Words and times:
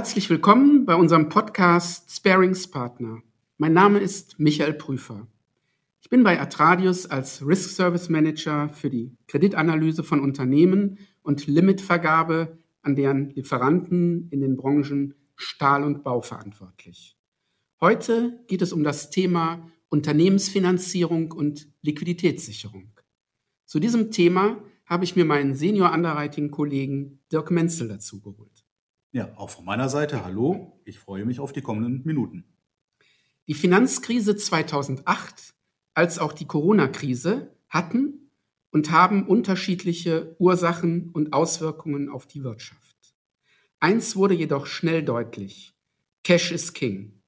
Herzlich 0.00 0.30
willkommen 0.30 0.86
bei 0.86 0.94
unserem 0.94 1.28
Podcast 1.28 2.10
Sparingspartner. 2.10 3.20
Mein 3.58 3.74
Name 3.74 3.98
ist 3.98 4.40
Michael 4.40 4.72
Prüfer. 4.72 5.26
Ich 6.00 6.08
bin 6.08 6.24
bei 6.24 6.40
Atradius 6.40 7.04
als 7.04 7.46
Risk 7.46 7.68
Service 7.68 8.08
Manager 8.08 8.70
für 8.70 8.88
die 8.88 9.14
Kreditanalyse 9.26 10.02
von 10.02 10.20
Unternehmen 10.20 10.96
und 11.20 11.46
Limitvergabe 11.46 12.56
an 12.80 12.96
deren 12.96 13.28
Lieferanten 13.34 14.30
in 14.30 14.40
den 14.40 14.56
Branchen 14.56 15.12
Stahl 15.36 15.84
und 15.84 16.02
Bau 16.02 16.22
verantwortlich. 16.22 17.18
Heute 17.78 18.42
geht 18.46 18.62
es 18.62 18.72
um 18.72 18.82
das 18.82 19.10
Thema 19.10 19.70
Unternehmensfinanzierung 19.90 21.30
und 21.30 21.68
Liquiditätssicherung. 21.82 22.90
Zu 23.66 23.78
diesem 23.80 24.10
Thema 24.10 24.64
habe 24.86 25.04
ich 25.04 25.14
mir 25.14 25.26
meinen 25.26 25.54
Senior 25.54 25.92
Underwriting 25.92 26.50
Kollegen 26.50 27.20
Dirk 27.30 27.50
Menzel 27.50 27.88
dazu 27.88 28.22
geholt. 28.22 28.59
Ja, 29.12 29.32
auch 29.36 29.50
von 29.50 29.64
meiner 29.64 29.88
Seite 29.88 30.24
hallo. 30.24 30.80
Ich 30.84 31.00
freue 31.00 31.24
mich 31.24 31.40
auf 31.40 31.52
die 31.52 31.62
kommenden 31.62 32.02
Minuten. 32.04 32.44
Die 33.48 33.54
Finanzkrise 33.54 34.36
2008 34.36 35.54
als 35.94 36.20
auch 36.20 36.32
die 36.32 36.46
Corona-Krise 36.46 37.56
hatten 37.68 38.30
und 38.70 38.92
haben 38.92 39.26
unterschiedliche 39.26 40.36
Ursachen 40.38 41.10
und 41.10 41.32
Auswirkungen 41.32 42.08
auf 42.08 42.28
die 42.28 42.44
Wirtschaft. 42.44 42.96
Eins 43.80 44.14
wurde 44.14 44.34
jedoch 44.34 44.66
schnell 44.66 45.02
deutlich. 45.02 45.74
Cash 46.22 46.52
is 46.52 46.72
King. 46.72 47.20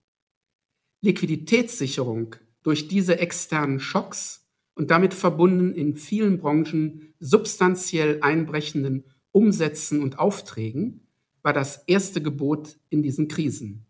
Liquiditätssicherung 1.00 2.36
durch 2.62 2.86
diese 2.86 3.18
externen 3.18 3.80
Schocks 3.80 4.48
und 4.76 4.92
damit 4.92 5.14
verbunden 5.14 5.74
in 5.74 5.96
vielen 5.96 6.38
Branchen 6.38 7.12
substanziell 7.18 8.22
einbrechenden 8.22 9.02
Umsätzen 9.32 10.00
und 10.00 10.20
Aufträgen 10.20 11.01
war 11.42 11.52
das 11.52 11.84
erste 11.86 12.22
Gebot 12.22 12.78
in 12.88 13.02
diesen 13.02 13.28
Krisen. 13.28 13.86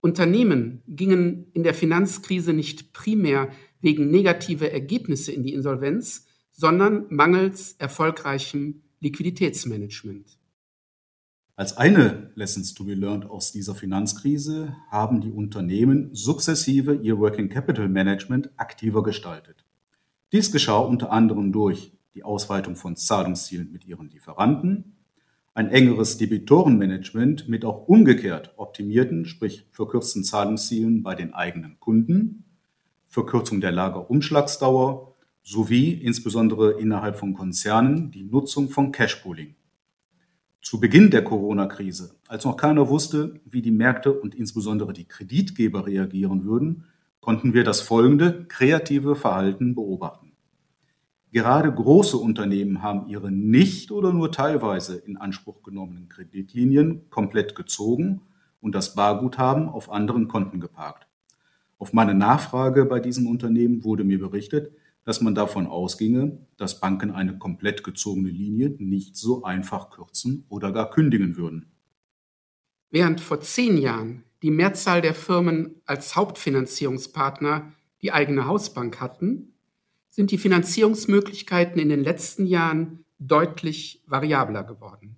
Unternehmen 0.00 0.82
gingen 0.86 1.50
in 1.52 1.62
der 1.62 1.74
Finanzkrise 1.74 2.52
nicht 2.52 2.92
primär 2.92 3.50
wegen 3.80 4.10
negativer 4.10 4.70
Ergebnisse 4.70 5.32
in 5.32 5.42
die 5.42 5.52
Insolvenz, 5.52 6.26
sondern 6.52 7.06
mangels 7.10 7.74
erfolgreichem 7.78 8.82
Liquiditätsmanagement. 9.00 10.38
Als 11.56 11.76
eine 11.76 12.32
Lessons 12.36 12.72
to 12.72 12.84
be 12.84 12.94
learned 12.94 13.28
aus 13.28 13.52
dieser 13.52 13.74
Finanzkrise 13.74 14.76
haben 14.90 15.20
die 15.20 15.30
Unternehmen 15.30 16.08
sukzessive 16.14 16.94
ihr 16.94 17.18
Working 17.18 17.50
Capital 17.50 17.86
Management 17.88 18.50
aktiver 18.56 19.02
gestaltet. 19.02 19.66
Dies 20.32 20.52
geschah 20.52 20.78
unter 20.78 21.12
anderem 21.12 21.52
durch 21.52 21.92
die 22.14 22.22
Ausweitung 22.22 22.76
von 22.76 22.96
Zahlungszielen 22.96 23.70
mit 23.70 23.84
ihren 23.84 24.08
Lieferanten, 24.08 24.96
ein 25.54 25.68
engeres 25.68 26.16
Debitorenmanagement 26.18 27.48
mit 27.48 27.64
auch 27.64 27.88
umgekehrt 27.88 28.54
optimierten, 28.56 29.24
sprich 29.26 29.66
verkürzten 29.72 30.24
Zahlungszielen 30.24 31.02
bei 31.02 31.14
den 31.14 31.34
eigenen 31.34 31.78
Kunden, 31.80 32.44
Verkürzung 33.08 33.60
der 33.60 33.72
Lagerumschlagsdauer 33.72 35.16
sowie 35.42 35.92
insbesondere 35.92 36.80
innerhalb 36.80 37.16
von 37.16 37.34
Konzernen 37.34 38.10
die 38.12 38.22
Nutzung 38.22 38.68
von 38.68 38.92
Cashpooling. 38.92 39.56
Zu 40.62 40.78
Beginn 40.78 41.10
der 41.10 41.24
Corona-Krise, 41.24 42.14
als 42.28 42.44
noch 42.44 42.56
keiner 42.56 42.88
wusste, 42.88 43.40
wie 43.44 43.62
die 43.62 43.70
Märkte 43.70 44.12
und 44.12 44.34
insbesondere 44.34 44.92
die 44.92 45.06
Kreditgeber 45.06 45.86
reagieren 45.86 46.44
würden, 46.44 46.84
konnten 47.20 47.54
wir 47.54 47.64
das 47.64 47.80
folgende 47.80 48.44
kreative 48.46 49.16
Verhalten 49.16 49.74
beobachten. 49.74 50.29
Gerade 51.32 51.72
große 51.72 52.16
Unternehmen 52.16 52.82
haben 52.82 53.08
ihre 53.08 53.30
nicht 53.30 53.92
oder 53.92 54.12
nur 54.12 54.32
teilweise 54.32 54.96
in 54.96 55.16
Anspruch 55.16 55.62
genommenen 55.62 56.08
Kreditlinien 56.08 57.08
komplett 57.08 57.54
gezogen 57.54 58.22
und 58.60 58.74
das 58.74 58.94
Barguthaben 58.94 59.68
auf 59.68 59.90
anderen 59.90 60.26
Konten 60.26 60.60
geparkt. 60.60 61.06
Auf 61.78 61.92
meine 61.92 62.14
Nachfrage 62.14 62.84
bei 62.84 62.98
diesen 62.98 63.26
Unternehmen 63.28 63.84
wurde 63.84 64.04
mir 64.04 64.18
berichtet, 64.18 64.72
dass 65.04 65.20
man 65.20 65.34
davon 65.34 65.66
ausginge, 65.66 66.38
dass 66.56 66.80
Banken 66.80 67.12
eine 67.12 67.38
komplett 67.38 67.84
gezogene 67.84 68.28
Linie 68.28 68.74
nicht 68.78 69.16
so 69.16 69.44
einfach 69.44 69.90
kürzen 69.90 70.44
oder 70.48 70.72
gar 70.72 70.90
kündigen 70.90 71.36
würden. 71.36 71.70
Während 72.90 73.20
vor 73.20 73.40
zehn 73.40 73.78
Jahren 73.78 74.24
die 74.42 74.50
Mehrzahl 74.50 75.00
der 75.00 75.14
Firmen 75.14 75.76
als 75.86 76.16
Hauptfinanzierungspartner 76.16 77.72
die 78.02 78.12
eigene 78.12 78.46
Hausbank 78.46 79.00
hatten, 79.00 79.54
sind 80.10 80.30
die 80.32 80.38
Finanzierungsmöglichkeiten 80.38 81.80
in 81.80 81.88
den 81.88 82.02
letzten 82.02 82.46
Jahren 82.46 83.04
deutlich 83.18 84.02
variabler 84.06 84.64
geworden. 84.64 85.16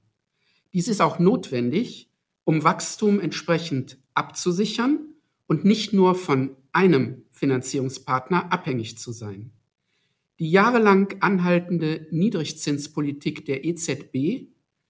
Dies 0.72 0.88
ist 0.88 1.00
auch 1.00 1.18
notwendig, 1.18 2.10
um 2.44 2.64
Wachstum 2.64 3.20
entsprechend 3.20 3.98
abzusichern 4.14 5.00
und 5.46 5.64
nicht 5.64 5.92
nur 5.92 6.14
von 6.14 6.56
einem 6.72 7.24
Finanzierungspartner 7.30 8.52
abhängig 8.52 8.98
zu 8.98 9.12
sein. 9.12 9.52
Die 10.38 10.50
jahrelang 10.50 11.14
anhaltende 11.20 12.06
Niedrigzinspolitik 12.10 13.44
der 13.44 13.64
EZB 13.64 14.48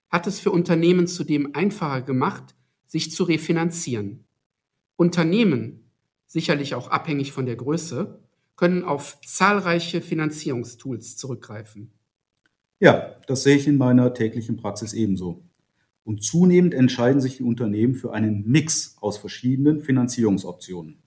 hat 0.09 0.27
es 0.27 0.41
für 0.41 0.51
Unternehmen 0.51 1.07
zudem 1.07 1.55
einfacher 1.55 2.03
gemacht, 2.03 2.55
sich 2.87 3.11
zu 3.11 3.25
refinanzieren. 3.25 4.25
Unternehmen, 4.97 5.91
sicherlich 6.27 6.75
auch 6.75 6.89
abhängig 6.89 7.33
von 7.33 7.47
der 7.47 7.57
Größe, 7.57 8.22
können 8.57 8.85
auf 8.85 9.21
zahlreiche 9.25 10.01
Finanzierungstools 10.01 11.17
zurückgreifen. 11.17 11.93
Ja, 12.81 13.17
das 13.27 13.45
sehe 13.45 13.57
ich 13.57 13.69
in 13.69 13.77
meiner 13.77 14.13
täglichen 14.13 14.57
Praxis 14.57 14.93
ebenso. 14.93 15.45
Und 16.05 16.25
zunehmend 16.25 16.75
entscheiden 16.75 17.21
sich 17.21 17.37
die 17.37 17.45
Unternehmen 17.45 17.95
für 17.95 18.13
einen 18.13 18.47
Mix 18.47 18.97
aus 19.01 19.19
verschiedenen 19.19 19.81
Finanzierungsoptionen. 19.81 21.03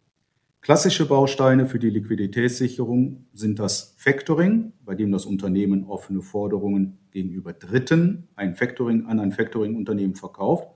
Klassische 0.61 1.06
Bausteine 1.06 1.67
für 1.67 1.78
die 1.78 1.91
Liquiditätssicherung 1.91 3.28
sind 3.33 3.59
das 3.59 3.94
Factoring, 3.97 4.73
bei 4.83 4.95
dem 4.95 5.12
das 5.12 5.25
Unternehmen 5.25 5.83
offene 5.83 6.22
Forderungen 6.22 6.97
gegenüber 7.12 7.53
Dritten 7.53 8.29
ein 8.35 8.56
Factoring 8.56 9.06
an 9.06 9.19
ein 9.19 9.31
Factoring-Unternehmen 9.31 10.16
verkauft, 10.16 10.69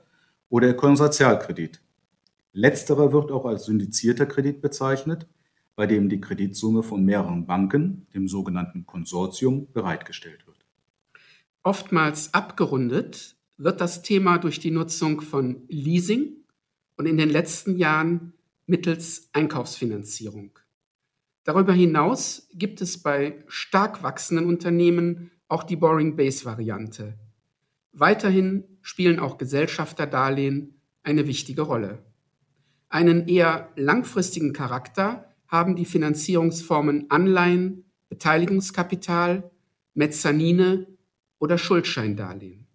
oder 0.49 0.67
der 0.67 0.75
Konsortialkredit. 0.75 1.81
Letzterer 2.53 3.13
wird 3.13 3.31
auch 3.31 3.45
als 3.45 3.65
syndizierter 3.65 4.25
Kredit 4.25 4.61
bezeichnet 4.61 5.27
bei 5.79 5.87
dem 5.87 6.09
die 6.09 6.19
Kreditsumme 6.19 6.83
von 6.83 7.05
mehreren 7.05 7.45
Banken, 7.45 8.05
dem 8.13 8.27
sogenannten 8.27 8.85
Konsortium, 8.85 9.71
bereitgestellt 9.71 10.45
wird. 10.45 10.57
Oftmals 11.63 12.33
abgerundet 12.33 13.37
wird 13.55 13.79
das 13.79 14.01
Thema 14.01 14.39
durch 14.39 14.59
die 14.59 14.71
Nutzung 14.71 15.21
von 15.21 15.61
Leasing 15.69 16.35
und 16.97 17.05
in 17.05 17.15
den 17.15 17.29
letzten 17.29 17.77
Jahren 17.77 18.33
mittels 18.65 19.29
Einkaufsfinanzierung. 19.31 20.59
Darüber 21.45 21.71
hinaus 21.71 22.49
gibt 22.53 22.81
es 22.81 23.01
bei 23.01 23.41
stark 23.47 24.03
wachsenden 24.03 24.47
Unternehmen 24.47 25.31
auch 25.47 25.63
die 25.63 25.77
Boring 25.77 26.17
Base 26.17 26.43
Variante. 26.43 27.17
Weiterhin 27.93 28.65
spielen 28.81 29.17
auch 29.17 29.37
Gesellschafterdarlehen 29.37 30.81
eine 31.03 31.25
wichtige 31.25 31.61
Rolle. 31.61 32.03
Einen 32.89 33.29
eher 33.29 33.69
langfristigen 33.77 34.51
Charakter 34.51 35.28
haben 35.49 35.75
die 35.75 35.85
Finanzierungsformen 35.85 37.09
Anleihen, 37.09 37.83
Beteiligungskapital, 38.07 39.51
Mezzanine 39.93 40.87
oder 41.39 41.57
Schuldscheindarlehen. 41.57 42.67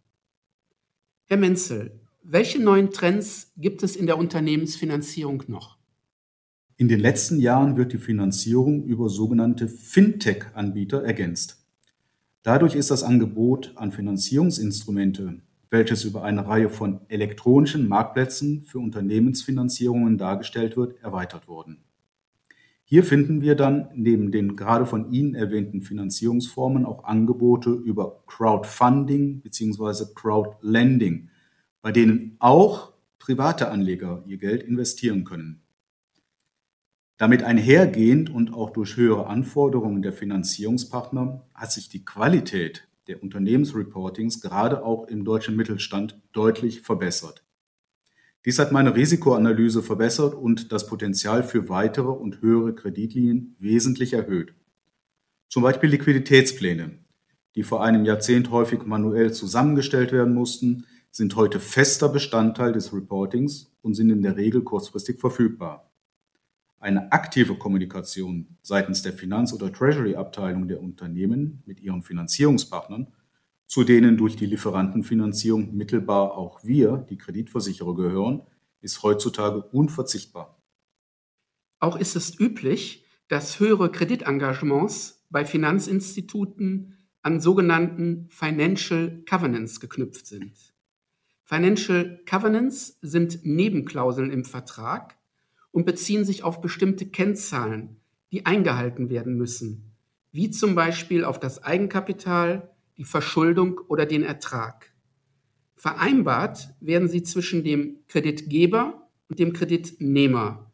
Herr 1.27 1.39
Menzel, 1.39 2.01
welche 2.23 2.61
neuen 2.61 2.91
Trends 2.91 3.53
gibt 3.57 3.83
es 3.83 3.97
in 3.97 4.07
der 4.07 4.19
Unternehmensfinanzierung 4.19 5.45
noch? 5.47 5.79
In 6.77 6.89
den 6.89 6.99
letzten 6.99 7.39
Jahren 7.39 7.77
wird 7.77 7.93
die 7.93 7.99
Finanzierung 7.99 8.85
über 8.85 9.09
sogenannte 9.09 9.69
Fintech-Anbieter 9.69 11.05
ergänzt. 11.05 11.65
Dadurch 12.43 12.75
ist 12.75 12.91
das 12.91 13.05
Angebot 13.05 13.73
an 13.77 13.93
Finanzierungsinstrumente, 13.93 15.41
welches 15.71 16.05
über 16.05 16.25
eine 16.25 16.47
Reihe 16.47 16.69
von 16.69 17.01
elektronischen 17.09 17.89
Marktplätzen 17.89 18.65
für 18.65 18.81
Unternehmensfinanzierungen 18.81 20.19
dargestellt 20.19 20.77
wird, 20.77 21.01
erweitert 21.03 21.47
worden. 21.47 21.85
Hier 22.87 23.03
finden 23.03 23.41
wir 23.41 23.55
dann 23.55 23.89
neben 23.95 24.31
den 24.31 24.57
gerade 24.57 24.85
von 24.85 25.11
Ihnen 25.11 25.35
erwähnten 25.35 25.81
Finanzierungsformen 25.81 26.85
auch 26.85 27.05
Angebote 27.05 27.71
über 27.71 28.23
Crowdfunding 28.27 29.41
bzw. 29.41 30.13
Crowdlending, 30.15 31.31
bei 31.81 31.93
denen 31.93 32.37
auch 32.41 32.93
private 33.19 33.71
Anleger 33.71 34.23
ihr 34.27 34.37
Geld 34.37 34.63
investieren 34.63 35.25
können. 35.25 35.63
Damit 37.17 37.43
einhergehend 37.43 38.29
und 38.29 38.53
auch 38.53 38.71
durch 38.71 38.97
höhere 38.97 39.29
Anforderungen 39.29 40.03
der 40.03 40.13
Finanzierungspartner 40.13 41.47
hat 41.55 41.73
sich 41.73 41.89
die 41.89 42.05
Qualität 42.05 42.89
der 43.07 43.23
Unternehmensreportings 43.23 44.41
gerade 44.41 44.85
auch 44.85 45.07
im 45.07 45.25
deutschen 45.25 45.57
Mittelstand 45.57 46.21
deutlich 46.33 46.83
verbessert. 46.83 47.44
Dies 48.45 48.59
hat 48.59 48.73
meine 48.73 48.95
Risikoanalyse 48.95 49.83
verbessert 49.83 50.35
und 50.35 50.71
das 50.71 50.87
Potenzial 50.87 51.43
für 51.43 51.71
weitere 51.71 52.11
und 52.11 52.43
höhere 52.43 52.75
Kreditlinien 52.75 53.57
wesentlich 53.59 54.13
erhöht. 54.13 54.55
Zum 55.49 55.63
Beispiel 55.63 55.91
Liquiditätspläne, 55.91 56.99
die 57.55 57.63
vor 57.63 57.83
einem 57.83 58.05
Jahrzehnt 58.05 58.51
häufig 58.51 58.85
manuell 58.85 59.33
zusammengestellt 59.33 60.13
werden 60.13 60.35
mussten, 60.35 60.85
sind 61.11 61.37
heute 61.37 61.59
fester 61.59 62.09
Bestandteil 62.09 62.73
des 62.73 62.93
Reportings 62.93 63.73
und 63.81 63.95
sind 63.95 64.11
in 64.11 64.21
der 64.21 64.37
Regel 64.37 64.63
kurzfristig 64.63 65.21
verfügbar. 65.21 65.91
Eine 66.81 67.13
aktive 67.13 67.55
Kommunikation 67.55 68.59
seitens 68.61 69.01
der 69.01 69.15
Finanz- 69.15 69.55
oder 69.55 69.73
Treasury-Abteilung 69.73 70.69
der 70.69 70.83
Unternehmen 70.83 71.63
mit 71.65 71.81
ihren 71.81 72.03
Finanzierungspartnern, 72.03 73.07
zu 73.67 73.85
denen 73.85 74.17
durch 74.17 74.37
die 74.37 74.47
Lieferantenfinanzierung 74.47 75.75
mittelbar 75.75 76.37
auch 76.37 76.65
wir, 76.65 77.07
die 77.09 77.19
Kreditversicherer, 77.19 77.95
gehören, 77.95 78.43
ist 78.81 79.03
heutzutage 79.03 79.63
unverzichtbar. 79.63 80.61
Auch 81.81 81.97
ist 81.97 82.17
es 82.17 82.39
üblich, 82.39 83.05
dass 83.29 83.59
höhere 83.59 83.91
Kreditengagements 83.91 85.25
bei 85.31 85.45
Finanzinstituten 85.45 86.99
an 87.23 87.41
sogenannten 87.41 88.29
Financial 88.29 89.23
Covenants 89.27 89.81
geknüpft 89.81 90.27
sind. 90.27 90.75
Financial 91.43 92.21
Covenants 92.27 92.99
sind 93.01 93.45
Nebenklauseln 93.45 94.31
im 94.31 94.45
Vertrag 94.45 95.17
und 95.73 95.87
beziehen 95.87 96.25
sich 96.25 96.43
auf 96.43 96.61
bestimmte 96.61 97.07
Kennzahlen, 97.07 98.01
die 98.31 98.47
eingehalten 98.47 99.11
werden 99.11 99.37
müssen, 99.37 99.93
wie 100.33 100.51
zum 100.51 100.75
Beispiel 100.75 101.25
auf 101.25 101.41
das 101.41 101.63
Eigenkapital, 101.63 102.74
die 102.97 103.05
Verschuldung 103.05 103.81
oder 103.89 104.07
den 104.07 104.23
Ertrag. 104.23 104.93
Vereinbart 105.77 106.75
werden 106.81 107.09
sie 107.09 107.23
zwischen 107.23 107.65
dem 107.65 107.99
Kreditgeber 108.09 109.09
und 109.29 109.39
dem 109.39 109.53
Kreditnehmer. 109.53 110.73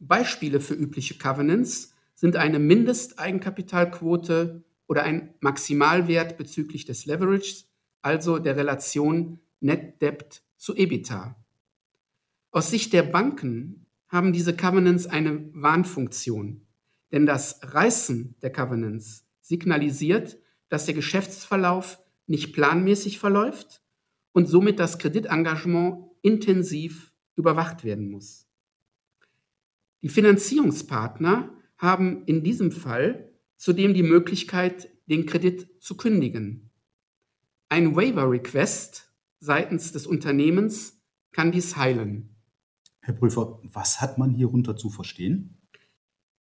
Beispiele 0.00 0.60
für 0.60 0.74
übliche 0.74 1.16
Covenants 1.16 1.94
sind 2.14 2.36
eine 2.36 2.58
Mindesteigenkapitalquote 2.58 4.62
oder 4.86 5.02
ein 5.02 5.34
Maximalwert 5.40 6.36
bezüglich 6.36 6.84
des 6.84 7.06
Leverages, 7.06 7.68
also 8.02 8.38
der 8.38 8.56
Relation 8.56 9.40
Net 9.60 10.02
Debt 10.02 10.42
zu 10.56 10.76
EBITDA. 10.76 11.36
Aus 12.50 12.70
Sicht 12.70 12.92
der 12.92 13.02
Banken 13.02 13.86
haben 14.08 14.32
diese 14.32 14.54
Covenants 14.54 15.06
eine 15.06 15.48
Warnfunktion. 15.54 16.60
Denn 17.10 17.26
das 17.26 17.60
Reißen 17.62 18.36
der 18.42 18.52
Covenants 18.52 19.26
signalisiert, 19.40 20.38
dass 20.74 20.86
der 20.86 20.94
Geschäftsverlauf 20.94 22.00
nicht 22.26 22.52
planmäßig 22.52 23.20
verläuft 23.20 23.80
und 24.32 24.46
somit 24.46 24.80
das 24.80 24.98
Kreditengagement 24.98 26.10
intensiv 26.20 27.12
überwacht 27.36 27.84
werden 27.84 28.10
muss. 28.10 28.48
Die 30.02 30.08
Finanzierungspartner 30.08 31.56
haben 31.78 32.24
in 32.24 32.42
diesem 32.42 32.72
Fall 32.72 33.30
zudem 33.56 33.94
die 33.94 34.02
Möglichkeit, 34.02 34.90
den 35.06 35.26
Kredit 35.26 35.80
zu 35.80 35.96
kündigen. 35.96 36.72
Ein 37.68 37.94
Waiver 37.94 38.28
Request 38.28 39.14
seitens 39.38 39.92
des 39.92 40.08
Unternehmens 40.08 41.00
kann 41.30 41.52
dies 41.52 41.76
heilen. 41.76 42.34
Herr 42.98 43.14
Prüfer, 43.14 43.60
was 43.62 44.00
hat 44.00 44.18
man 44.18 44.30
hierunter 44.30 44.76
zu 44.76 44.90
verstehen? 44.90 45.62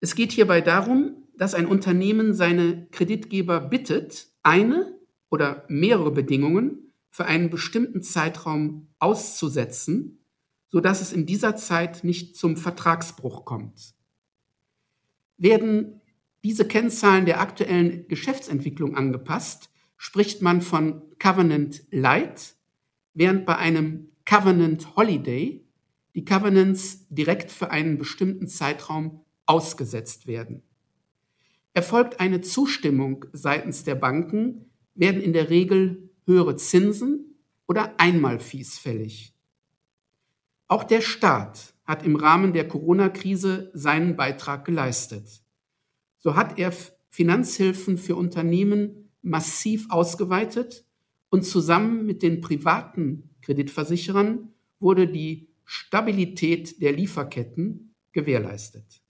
Es 0.01 0.15
geht 0.15 0.33
hierbei 0.33 0.63
darum, 0.63 1.29
dass 1.43 1.55
ein 1.55 1.67
Unternehmen 1.67 2.35
seine 2.35 2.87
Kreditgeber 2.93 3.59
bittet, 3.59 4.29
eine 4.45 4.97
oder 5.29 5.65
mehrere 5.67 6.13
Bedingungen 6.13 6.93
für 7.11 7.25
einen 7.25 7.51
bestimmten 7.51 8.01
Zeitraum 8.01 8.87
auszusetzen, 9.01 10.25
sodass 10.69 11.01
es 11.01 11.13
in 11.13 11.27
dieser 11.27 11.57
Zeit 11.57 12.05
nicht 12.05 12.37
zum 12.37 12.57
Vertragsbruch 12.57 13.45
kommt. 13.45 13.97
Werden 15.37 16.01
diese 16.45 16.65
Kennzahlen 16.65 17.27
der 17.27 17.41
aktuellen 17.41 18.07
Geschäftsentwicklung 18.07 18.95
angepasst, 18.97 19.69
spricht 19.97 20.43
man 20.43 20.63
von 20.63 21.03
Covenant 21.19 21.83
Light, 21.91 22.55
während 23.15 23.47
bei 23.47 23.57
einem 23.57 24.13
Covenant 24.25 24.95
Holiday 24.95 25.67
die 26.15 26.25
Covenants 26.25 27.09
direkt 27.09 27.51
für 27.51 27.73
einen 27.73 27.99
bestimmten 27.99 28.47
Zeitraum 28.47 29.25
ausgesetzt 29.47 30.29
werden. 30.29 30.63
Erfolgt 31.75 32.21
eine 32.21 32.41
Zustimmung 32.43 33.25
seitens 33.33 33.85
der 33.85 33.95
Banken, 33.95 34.71
werden 34.95 35.23
in 35.23 35.33
der 35.33 35.49
Regel 35.49 36.11
höhere 36.27 36.57
Zinsen 36.57 37.39
oder 37.67 37.95
Einmalfees 37.99 38.79
fällig. 38.79 39.35
Auch 40.69 40.85
der 40.85 41.01
Staat 41.01 41.75
hat 41.85 42.05
im 42.05 42.17
Rahmen 42.17 42.53
der 42.53 42.69
Corona-Krise 42.69 43.71
seinen 43.75 44.17
Beitrag 44.17 44.65
geleistet. 44.65 45.43
So 46.19 46.37
hat 46.37 46.59
er 46.59 46.73
Finanzhilfen 47.09 47.99
für 47.99 48.17
Unternehmen 48.17 49.11
massiv 49.23 49.91
ausgeweitet 49.91 50.87
und 51.29 51.45
zusammen 51.45 52.07
mit 52.07 52.23
den 52.23 52.41
privaten 52.41 53.31
Kreditversicherern 53.43 54.53
wurde 54.81 55.07
die 55.09 55.49
Stabilität 55.65 56.81
der 56.81 56.93
Lieferketten 56.93 57.95
gewährleistet. 58.13 59.02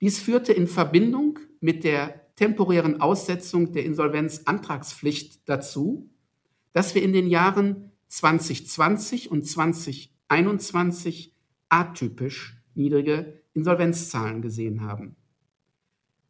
Dies 0.00 0.18
führte 0.18 0.52
in 0.52 0.66
Verbindung 0.68 1.38
mit 1.60 1.84
der 1.84 2.34
temporären 2.36 3.00
Aussetzung 3.00 3.72
der 3.72 3.84
Insolvenzantragspflicht 3.84 5.48
dazu, 5.48 6.08
dass 6.72 6.94
wir 6.94 7.02
in 7.02 7.12
den 7.12 7.26
Jahren 7.26 7.90
2020 8.08 9.30
und 9.30 9.46
2021 9.46 11.34
atypisch 11.68 12.62
niedrige 12.74 13.42
Insolvenzzahlen 13.54 14.40
gesehen 14.40 14.82
haben. 14.82 15.16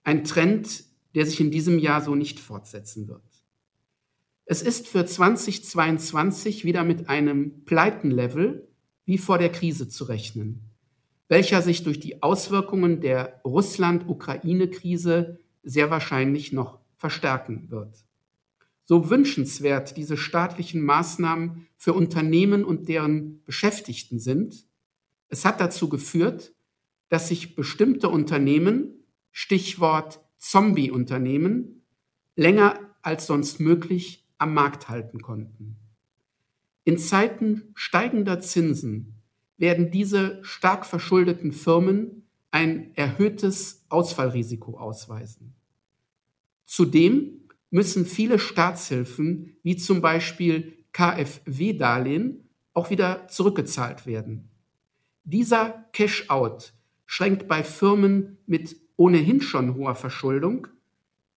Ein 0.02 0.24
Trend, 0.24 0.84
der 1.14 1.26
sich 1.26 1.40
in 1.40 1.50
diesem 1.50 1.78
Jahr 1.78 2.00
so 2.00 2.14
nicht 2.14 2.40
fortsetzen 2.40 3.08
wird. 3.08 3.22
Es 4.46 4.62
ist 4.62 4.88
für 4.88 5.04
2022 5.04 6.64
wieder 6.64 6.84
mit 6.84 7.10
einem 7.10 7.66
Pleitenlevel 7.66 8.66
wie 9.04 9.18
vor 9.18 9.36
der 9.36 9.52
Krise 9.52 9.88
zu 9.88 10.04
rechnen, 10.04 10.62
welcher 11.28 11.62
sich 11.62 11.84
durch 11.84 12.00
die 12.00 12.22
Auswirkungen 12.22 13.00
der 13.00 13.40
Russland-Ukraine-Krise 13.44 15.40
sehr 15.62 15.90
wahrscheinlich 15.90 16.52
noch 16.52 16.80
verstärken 16.96 17.70
wird. 17.70 18.04
So 18.84 19.10
wünschenswert 19.10 19.96
diese 19.98 20.16
staatlichen 20.16 20.82
Maßnahmen 20.82 21.66
für 21.76 21.92
Unternehmen 21.92 22.64
und 22.64 22.88
deren 22.88 23.44
Beschäftigten 23.44 24.18
sind, 24.18 24.66
es 25.28 25.44
hat 25.44 25.60
dazu 25.60 25.90
geführt, 25.90 26.54
dass 27.10 27.28
sich 27.28 27.54
bestimmte 27.54 28.08
Unternehmen, 28.08 29.04
Stichwort 29.30 30.20
Zombie-Unternehmen, 30.38 31.84
länger 32.34 32.78
als 33.02 33.26
sonst 33.26 33.60
möglich 33.60 34.26
am 34.38 34.54
Markt 34.54 34.88
halten 34.88 35.20
konnten. 35.20 35.76
In 36.84 36.96
Zeiten 36.96 37.72
steigender 37.74 38.40
Zinsen 38.40 39.17
werden 39.58 39.90
diese 39.90 40.42
stark 40.42 40.86
verschuldeten 40.86 41.52
Firmen 41.52 42.28
ein 42.50 42.94
erhöhtes 42.94 43.84
Ausfallrisiko 43.88 44.78
ausweisen. 44.78 45.54
Zudem 46.64 47.48
müssen 47.70 48.06
viele 48.06 48.38
Staatshilfen, 48.38 49.56
wie 49.62 49.76
zum 49.76 50.00
Beispiel 50.00 50.84
KfW-Darlehen, 50.92 52.48
auch 52.72 52.90
wieder 52.90 53.26
zurückgezahlt 53.28 54.06
werden. 54.06 54.48
Dieser 55.24 55.84
Cash-out 55.92 56.72
schränkt 57.04 57.48
bei 57.48 57.62
Firmen 57.62 58.38
mit 58.46 58.76
ohnehin 58.96 59.40
schon 59.40 59.74
hoher 59.74 59.94
Verschuldung 59.94 60.68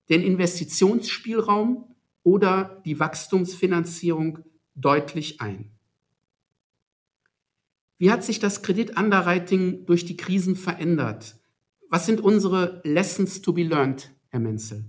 den 0.09 0.21
Investitionsspielraum 0.21 1.95
oder 2.23 2.81
die 2.85 2.99
Wachstumsfinanzierung 2.99 4.39
deutlich 4.75 5.41
ein. 5.41 5.71
Wie 8.01 8.09
hat 8.09 8.23
sich 8.23 8.39
das 8.39 8.63
Kreditunderwriting 8.63 9.85
durch 9.85 10.05
die 10.05 10.17
Krisen 10.17 10.55
verändert? 10.55 11.35
Was 11.87 12.07
sind 12.07 12.19
unsere 12.19 12.81
Lessons 12.83 13.43
to 13.43 13.53
be 13.53 13.61
learned, 13.61 14.11
Herr 14.29 14.39
Menzel? 14.39 14.85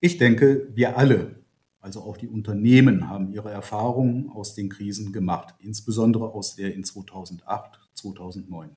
Ich 0.00 0.16
denke, 0.16 0.68
wir 0.72 0.96
alle, 0.96 1.42
also 1.80 2.00
auch 2.00 2.16
die 2.16 2.28
Unternehmen, 2.28 3.10
haben 3.10 3.30
ihre 3.30 3.50
Erfahrungen 3.50 4.30
aus 4.30 4.54
den 4.54 4.70
Krisen 4.70 5.12
gemacht, 5.12 5.54
insbesondere 5.58 6.32
aus 6.32 6.56
der 6.56 6.72
in 6.72 6.82
2008, 6.82 7.78
2009. 7.92 8.70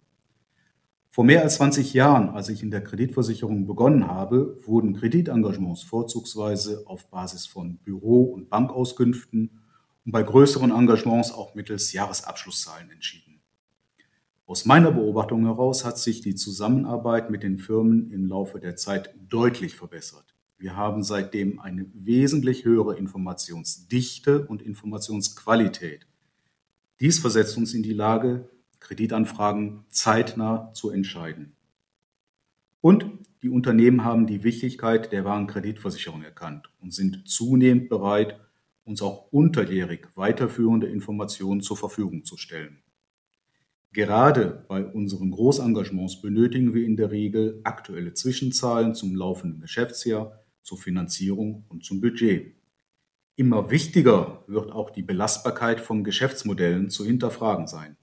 Vor 1.09 1.23
mehr 1.23 1.41
als 1.41 1.55
20 1.55 1.93
Jahren, 1.93 2.31
als 2.31 2.49
ich 2.49 2.63
in 2.63 2.69
der 2.69 2.83
Kreditversicherung 2.83 3.65
begonnen 3.65 4.07
habe, 4.07 4.59
wurden 4.65 4.93
Kreditengagements 4.93 5.83
vorzugsweise 5.83 6.83
auf 6.85 7.09
Basis 7.09 7.45
von 7.45 7.77
Büro- 7.77 8.33
und 8.33 8.49
Bankauskünften 8.49 9.61
und 10.05 10.11
bei 10.11 10.23
größeren 10.23 10.71
Engagements 10.71 11.31
auch 11.31 11.55
mittels 11.55 11.91
Jahresabschlusszahlen 11.91 12.89
entschieden. 12.91 13.41
Aus 14.45 14.65
meiner 14.65 14.91
Beobachtung 14.91 15.45
heraus 15.45 15.83
hat 15.83 15.97
sich 15.97 16.21
die 16.21 16.35
Zusammenarbeit 16.35 17.31
mit 17.31 17.41
den 17.41 17.57
Firmen 17.57 18.11
im 18.11 18.27
Laufe 18.27 18.59
der 18.59 18.75
Zeit 18.75 19.15
deutlich 19.27 19.75
verbessert. 19.75 20.35
Wir 20.57 20.75
haben 20.75 21.03
seitdem 21.03 21.59
eine 21.59 21.87
wesentlich 21.93 22.63
höhere 22.63 22.95
Informationsdichte 22.95 24.45
und 24.45 24.61
Informationsqualität. 24.61 26.07
Dies 26.99 27.19
versetzt 27.19 27.57
uns 27.57 27.73
in 27.73 27.83
die 27.83 27.93
Lage, 27.93 28.47
Kreditanfragen 28.79 29.83
zeitnah 29.89 30.71
zu 30.73 30.91
entscheiden. 30.91 31.55
Und 32.81 33.07
die 33.41 33.49
Unternehmen 33.49 34.03
haben 34.03 34.27
die 34.27 34.43
Wichtigkeit 34.43 35.11
der 35.11 35.25
wahren 35.25 35.47
Kreditversicherung 35.47 36.21
erkannt 36.23 36.69
und 36.79 36.93
sind 36.93 37.27
zunehmend 37.27 37.89
bereit, 37.89 38.39
uns 38.85 39.01
auch 39.01 39.31
unterjährig 39.31 40.07
weiterführende 40.15 40.87
Informationen 40.87 41.61
zur 41.61 41.75
Verfügung 41.75 42.23
zu 42.23 42.37
stellen. 42.37 42.81
Gerade 43.91 44.65
bei 44.67 44.83
unseren 44.83 45.31
Großengagements 45.31 46.21
benötigen 46.21 46.73
wir 46.73 46.85
in 46.85 46.97
der 46.97 47.11
Regel 47.11 47.61
aktuelle 47.63 48.13
Zwischenzahlen 48.13 48.93
zum 48.93 49.15
laufenden 49.15 49.61
Geschäftsjahr, 49.61 50.39
zur 50.61 50.77
Finanzierung 50.77 51.65
und 51.69 51.83
zum 51.83 52.01
Budget. 52.01 52.55
Immer 53.37 53.69
wichtiger 53.69 54.43
wird 54.47 54.71
auch 54.71 54.89
die 54.89 55.03
Belastbarkeit 55.03 55.79
von 55.79 56.03
Geschäftsmodellen 56.03 56.89
zu 56.89 57.05
hinterfragen 57.05 57.67
sein. 57.67 57.97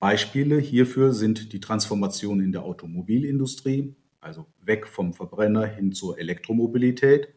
Beispiele 0.00 0.58
hierfür 0.58 1.12
sind 1.12 1.52
die 1.52 1.60
Transformation 1.60 2.40
in 2.40 2.52
der 2.52 2.62
Automobilindustrie, 2.62 3.94
also 4.20 4.46
weg 4.62 4.86
vom 4.86 5.14
Verbrenner 5.14 5.66
hin 5.66 5.92
zur 5.92 6.18
Elektromobilität, 6.18 7.34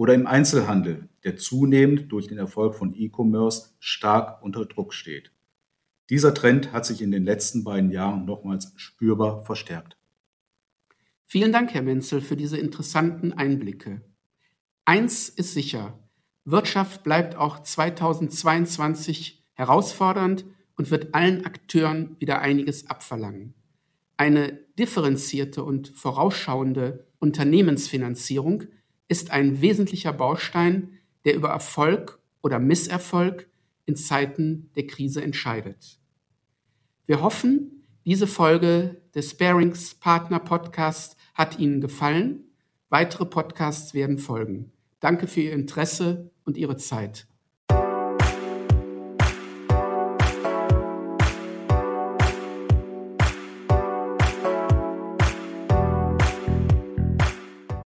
oder 0.00 0.14
im 0.14 0.26
Einzelhandel, 0.26 1.10
der 1.24 1.36
zunehmend 1.36 2.10
durch 2.10 2.26
den 2.26 2.38
Erfolg 2.38 2.74
von 2.74 2.94
E-Commerce 2.94 3.74
stark 3.80 4.42
unter 4.42 4.64
Druck 4.64 4.94
steht. 4.94 5.30
Dieser 6.08 6.32
Trend 6.32 6.72
hat 6.72 6.86
sich 6.86 7.02
in 7.02 7.10
den 7.10 7.26
letzten 7.26 7.64
beiden 7.64 7.90
Jahren 7.90 8.24
nochmals 8.24 8.72
spürbar 8.76 9.44
verstärkt. 9.44 9.98
Vielen 11.26 11.52
Dank, 11.52 11.74
Herr 11.74 11.82
Menzel, 11.82 12.22
für 12.22 12.34
diese 12.34 12.56
interessanten 12.56 13.34
Einblicke. 13.34 14.00
Eins 14.86 15.28
ist 15.28 15.52
sicher, 15.52 15.98
Wirtschaft 16.46 17.02
bleibt 17.02 17.36
auch 17.36 17.62
2022 17.62 19.44
herausfordernd 19.52 20.46
und 20.76 20.90
wird 20.90 21.14
allen 21.14 21.44
Akteuren 21.44 22.16
wieder 22.18 22.40
einiges 22.40 22.88
abverlangen. 22.88 23.52
Eine 24.16 24.52
differenzierte 24.78 25.62
und 25.62 25.88
vorausschauende 25.88 27.06
Unternehmensfinanzierung 27.18 28.64
ist 29.10 29.32
ein 29.32 29.60
wesentlicher 29.60 30.12
Baustein, 30.12 31.00
der 31.24 31.34
über 31.34 31.48
Erfolg 31.48 32.20
oder 32.42 32.60
Misserfolg 32.60 33.50
in 33.84 33.96
Zeiten 33.96 34.70
der 34.76 34.86
Krise 34.86 35.20
entscheidet. 35.20 35.98
Wir 37.06 37.20
hoffen, 37.20 37.84
diese 38.06 38.28
Folge 38.28 39.02
des 39.12 39.32
Sparings 39.32 39.96
Partner 39.96 40.38
Podcast 40.38 41.16
hat 41.34 41.58
Ihnen 41.58 41.80
gefallen. 41.80 42.44
Weitere 42.88 43.26
Podcasts 43.26 43.94
werden 43.94 44.18
folgen. 44.18 44.70
Danke 45.00 45.26
für 45.26 45.40
Ihr 45.40 45.54
Interesse 45.54 46.30
und 46.44 46.56
Ihre 46.56 46.76
Zeit. 46.76 47.26